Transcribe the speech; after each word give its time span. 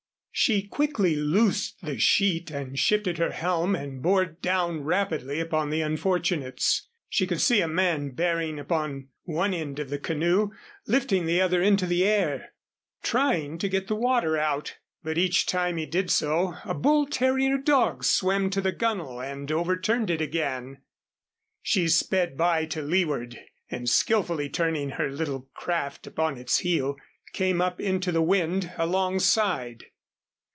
She 0.33 0.63
quickly 0.65 1.15
loosed 1.17 1.81
the 1.83 1.99
sheet 1.99 2.49
and 2.49 2.79
shifted 2.79 3.17
her 3.19 3.29
helm 3.31 3.75
and 3.75 4.01
bore 4.01 4.25
down 4.25 4.81
rapidly 4.81 5.39
upon 5.41 5.69
the 5.69 5.81
unfortunates. 5.81 6.87
She 7.09 7.27
could 7.27 7.41
see 7.41 7.59
a 7.61 7.67
man 7.67 8.11
bearing 8.11 8.57
upon 8.57 9.09
one 9.23 9.53
end 9.53 9.77
of 9.77 9.89
the 9.91 9.99
canoe 9.99 10.49
lifting 10.87 11.25
the 11.27 11.41
other 11.41 11.61
into 11.61 11.85
the 11.85 12.05
air, 12.07 12.53
trying 13.03 13.57
to 13.59 13.67
get 13.69 13.87
the 13.87 13.95
water 13.95 14.35
out; 14.37 14.77
but 15.03 15.17
each 15.17 15.45
time 15.45 15.75
he 15.77 15.85
did 15.85 16.09
so, 16.09 16.55
a 16.63 16.73
bull 16.73 17.05
terrier 17.05 17.57
dog 17.57 18.03
swam 18.05 18.49
to 18.51 18.61
the 18.61 18.71
gunwale 18.71 19.19
and 19.21 19.51
overturned 19.51 20.09
it 20.09 20.21
again. 20.21 20.81
She 21.61 21.87
sped 21.89 22.35
by 22.37 22.65
to 22.67 22.81
leeward 22.81 23.37
and, 23.69 23.87
skilfully 23.87 24.49
turning 24.49 24.91
her 24.91 25.11
little 25.11 25.49
craft 25.53 26.07
upon 26.07 26.37
its 26.37 26.59
heel, 26.59 26.95
came 27.33 27.61
up 27.61 27.79
into 27.81 28.11
the 28.13 28.23
wind 28.23 28.71
alongside. 28.77 29.85